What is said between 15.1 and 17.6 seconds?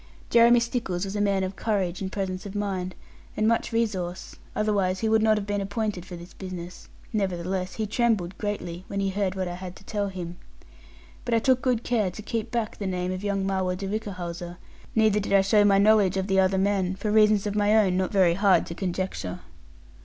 did I show my knowledge of the other men; for reasons of